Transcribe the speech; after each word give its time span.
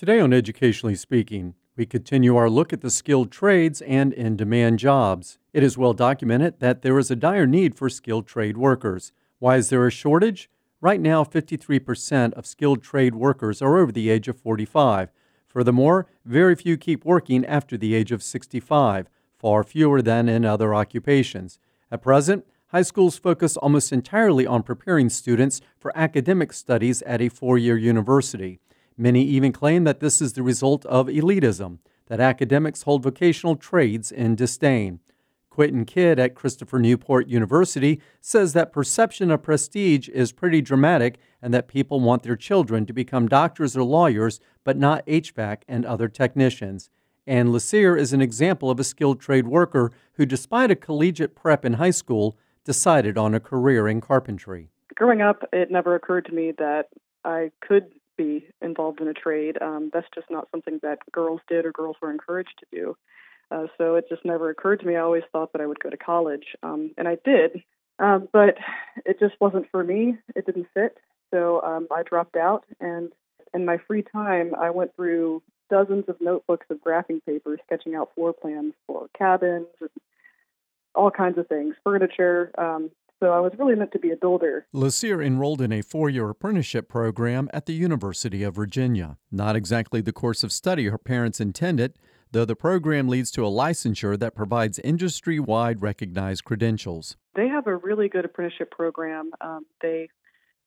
Today 0.00 0.18
on 0.18 0.32
Educationally 0.32 0.94
Speaking, 0.94 1.52
we 1.76 1.84
continue 1.84 2.34
our 2.34 2.48
look 2.48 2.72
at 2.72 2.80
the 2.80 2.88
skilled 2.88 3.30
trades 3.30 3.82
and 3.82 4.14
in 4.14 4.34
demand 4.34 4.78
jobs. 4.78 5.38
It 5.52 5.62
is 5.62 5.76
well 5.76 5.92
documented 5.92 6.58
that 6.60 6.80
there 6.80 6.98
is 6.98 7.10
a 7.10 7.14
dire 7.14 7.46
need 7.46 7.74
for 7.74 7.90
skilled 7.90 8.26
trade 8.26 8.56
workers. 8.56 9.12
Why 9.40 9.56
is 9.56 9.68
there 9.68 9.86
a 9.86 9.90
shortage? 9.90 10.48
Right 10.80 11.02
now, 11.02 11.22
53% 11.22 12.32
of 12.32 12.46
skilled 12.46 12.82
trade 12.82 13.14
workers 13.14 13.60
are 13.60 13.76
over 13.76 13.92
the 13.92 14.08
age 14.08 14.26
of 14.26 14.40
45. 14.40 15.10
Furthermore, 15.46 16.06
very 16.24 16.56
few 16.56 16.78
keep 16.78 17.04
working 17.04 17.44
after 17.44 17.76
the 17.76 17.94
age 17.94 18.10
of 18.10 18.22
65, 18.22 19.06
far 19.36 19.62
fewer 19.62 20.00
than 20.00 20.30
in 20.30 20.46
other 20.46 20.74
occupations. 20.74 21.58
At 21.92 22.00
present, 22.00 22.46
high 22.68 22.80
schools 22.80 23.18
focus 23.18 23.58
almost 23.58 23.92
entirely 23.92 24.46
on 24.46 24.62
preparing 24.62 25.10
students 25.10 25.60
for 25.78 25.92
academic 25.94 26.54
studies 26.54 27.02
at 27.02 27.20
a 27.20 27.28
four 27.28 27.58
year 27.58 27.76
university. 27.76 28.60
Many 29.00 29.22
even 29.22 29.50
claim 29.50 29.84
that 29.84 30.00
this 30.00 30.20
is 30.20 30.34
the 30.34 30.42
result 30.42 30.84
of 30.84 31.06
elitism, 31.06 31.78
that 32.08 32.20
academics 32.20 32.82
hold 32.82 33.02
vocational 33.02 33.56
trades 33.56 34.12
in 34.12 34.34
disdain. 34.34 35.00
Quentin 35.48 35.86
Kidd 35.86 36.18
at 36.18 36.34
Christopher 36.34 36.78
Newport 36.78 37.26
University 37.26 38.02
says 38.20 38.52
that 38.52 38.74
perception 38.74 39.30
of 39.30 39.42
prestige 39.42 40.10
is 40.10 40.32
pretty 40.32 40.60
dramatic 40.60 41.18
and 41.40 41.54
that 41.54 41.66
people 41.66 41.98
want 41.98 42.24
their 42.24 42.36
children 42.36 42.84
to 42.84 42.92
become 42.92 43.26
doctors 43.26 43.74
or 43.74 43.84
lawyers, 43.84 44.38
but 44.64 44.76
not 44.76 45.06
HVAC 45.06 45.62
and 45.66 45.86
other 45.86 46.06
technicians. 46.06 46.90
Anne 47.26 47.48
Lassere 47.48 47.98
is 47.98 48.12
an 48.12 48.20
example 48.20 48.70
of 48.70 48.78
a 48.78 48.84
skilled 48.84 49.18
trade 49.18 49.48
worker 49.48 49.90
who, 50.16 50.26
despite 50.26 50.70
a 50.70 50.76
collegiate 50.76 51.34
prep 51.34 51.64
in 51.64 51.74
high 51.74 51.90
school, 51.90 52.36
decided 52.64 53.16
on 53.16 53.34
a 53.34 53.40
career 53.40 53.88
in 53.88 54.02
carpentry. 54.02 54.68
Growing 54.94 55.22
up, 55.22 55.42
it 55.54 55.70
never 55.70 55.94
occurred 55.94 56.26
to 56.26 56.34
me 56.34 56.52
that 56.58 56.90
I 57.24 57.50
could 57.60 57.92
be 58.20 58.46
involved 58.60 59.00
in 59.00 59.08
a 59.08 59.14
trade. 59.14 59.56
Um, 59.60 59.90
that's 59.92 60.06
just 60.14 60.30
not 60.30 60.48
something 60.50 60.78
that 60.82 60.98
girls 61.10 61.40
did 61.48 61.64
or 61.64 61.72
girls 61.72 61.96
were 62.02 62.10
encouraged 62.10 62.54
to 62.60 62.66
do. 62.70 62.96
Uh, 63.50 63.66
so 63.78 63.96
it 63.96 64.04
just 64.08 64.24
never 64.24 64.50
occurred 64.50 64.80
to 64.80 64.86
me. 64.86 64.96
I 64.96 65.00
always 65.00 65.24
thought 65.32 65.52
that 65.52 65.62
I 65.62 65.66
would 65.66 65.80
go 65.80 65.90
to 65.90 65.96
college, 65.96 66.54
um, 66.62 66.92
and 66.96 67.08
I 67.08 67.16
did, 67.24 67.62
um, 67.98 68.28
but 68.32 68.56
it 69.04 69.18
just 69.18 69.34
wasn't 69.40 69.66
for 69.70 69.82
me. 69.82 70.18
It 70.36 70.46
didn't 70.46 70.68
fit, 70.72 70.98
so 71.32 71.60
um, 71.62 71.88
I 71.90 72.02
dropped 72.02 72.36
out. 72.36 72.64
And 72.78 73.10
in 73.52 73.64
my 73.64 73.78
free 73.88 74.02
time, 74.02 74.54
I 74.54 74.70
went 74.70 74.94
through 74.94 75.42
dozens 75.68 76.04
of 76.08 76.20
notebooks 76.20 76.66
of 76.70 76.78
graphing 76.78 77.24
paper, 77.24 77.58
sketching 77.66 77.94
out 77.94 78.14
floor 78.14 78.32
plans 78.32 78.74
for 78.86 79.08
cabins 79.18 79.66
and 79.80 79.90
all 80.94 81.10
kinds 81.10 81.38
of 81.38 81.48
things, 81.48 81.74
furniture. 81.82 82.52
Um, 82.56 82.90
so 83.20 83.32
I 83.32 83.40
was 83.40 83.52
really 83.58 83.74
meant 83.74 83.92
to 83.92 83.98
be 83.98 84.10
a 84.10 84.16
builder. 84.16 84.66
Lassere 84.74 85.24
enrolled 85.24 85.60
in 85.60 85.72
a 85.72 85.82
four 85.82 86.08
year 86.08 86.28
apprenticeship 86.30 86.88
program 86.88 87.48
at 87.52 87.66
the 87.66 87.74
University 87.74 88.42
of 88.42 88.56
Virginia. 88.56 89.18
Not 89.30 89.56
exactly 89.56 90.00
the 90.00 90.12
course 90.12 90.42
of 90.42 90.50
study 90.50 90.86
her 90.86 90.98
parents 90.98 91.38
intended, 91.38 91.94
though 92.32 92.46
the 92.46 92.56
program 92.56 93.08
leads 93.08 93.30
to 93.32 93.46
a 93.46 93.50
licensure 93.50 94.18
that 94.18 94.34
provides 94.34 94.78
industry 94.78 95.38
wide 95.38 95.82
recognized 95.82 96.44
credentials. 96.44 97.16
They 97.36 97.48
have 97.48 97.66
a 97.66 97.76
really 97.76 98.08
good 98.08 98.24
apprenticeship 98.24 98.70
program. 98.70 99.30
Um, 99.40 99.66
they 99.82 100.08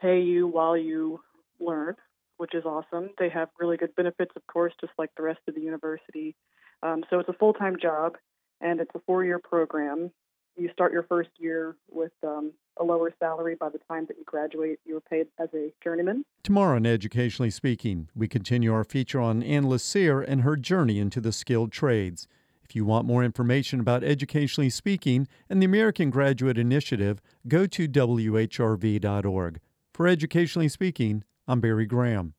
pay 0.00 0.20
you 0.20 0.48
while 0.48 0.76
you 0.76 1.20
learn, 1.60 1.94
which 2.38 2.54
is 2.54 2.64
awesome. 2.64 3.10
They 3.18 3.28
have 3.28 3.48
really 3.60 3.76
good 3.76 3.94
benefits, 3.94 4.32
of 4.34 4.46
course, 4.48 4.72
just 4.80 4.92
like 4.98 5.10
the 5.16 5.22
rest 5.22 5.40
of 5.46 5.54
the 5.54 5.60
university. 5.60 6.34
Um, 6.82 7.04
so 7.10 7.20
it's 7.20 7.28
a 7.28 7.34
full 7.34 7.52
time 7.52 7.76
job 7.80 8.16
and 8.60 8.80
it's 8.80 8.90
a 8.96 9.00
four 9.06 9.24
year 9.24 9.38
program 9.38 10.10
you 10.60 10.70
start 10.72 10.92
your 10.92 11.04
first 11.04 11.30
year 11.38 11.76
with 11.88 12.12
um, 12.22 12.39
salary. 13.30 13.54
By 13.54 13.68
the 13.68 13.78
time 13.78 14.06
that 14.06 14.18
you 14.18 14.24
graduate, 14.24 14.80
you 14.84 14.96
are 14.96 15.00
paid 15.00 15.28
as 15.38 15.48
a 15.54 15.72
journeyman. 15.82 16.24
Tomorrow 16.42 16.76
on 16.76 16.86
Educationally 16.86 17.50
Speaking, 17.50 18.08
we 18.14 18.26
continue 18.26 18.72
our 18.72 18.84
feature 18.84 19.20
on 19.20 19.42
Anne 19.42 19.64
Lassere 19.64 20.24
and 20.26 20.42
her 20.42 20.56
journey 20.56 20.98
into 20.98 21.20
the 21.20 21.32
skilled 21.32 21.70
trades. 21.70 22.26
If 22.64 22.74
you 22.74 22.84
want 22.84 23.06
more 23.06 23.24
information 23.24 23.80
about 23.80 24.04
Educationally 24.04 24.70
Speaking 24.70 25.28
and 25.48 25.60
the 25.60 25.66
American 25.66 26.10
Graduate 26.10 26.58
Initiative, 26.58 27.20
go 27.46 27.66
to 27.66 27.88
WHRV.org. 27.88 29.60
For 29.92 30.08
Educationally 30.08 30.68
Speaking, 30.68 31.24
I'm 31.46 31.60
Barry 31.60 31.86
Graham. 31.86 32.28